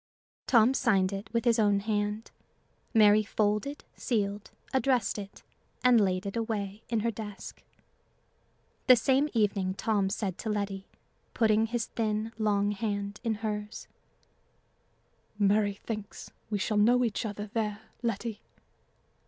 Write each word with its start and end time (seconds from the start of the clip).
Tom 0.47 0.73
signed 0.73 1.13
it 1.13 1.31
with 1.31 1.45
his 1.45 1.59
own 1.59 1.79
hand. 1.81 2.31
Mary 2.91 3.21
folded, 3.21 3.83
sealed, 3.95 4.49
addressed 4.73 5.19
it, 5.19 5.43
and 5.83 6.01
laid 6.01 6.25
it 6.25 6.35
away 6.35 6.81
in 6.89 7.01
her 7.01 7.11
desk. 7.11 7.61
The 8.87 8.95
same 8.95 9.29
evening 9.33 9.75
Tom 9.75 10.09
said 10.09 10.39
to 10.39 10.49
Letty, 10.49 10.87
putting 11.35 11.67
his 11.67 11.85
thin, 11.85 12.31
long 12.39 12.71
hand 12.71 13.21
in 13.23 13.35
hers 13.45 13.87
"Mary 15.37 15.75
thinks 15.75 16.31
we 16.49 16.57
shall 16.57 16.77
know 16.77 17.03
each 17.05 17.23
other 17.23 17.51
there, 17.53 17.83
Letty." 18.01 18.41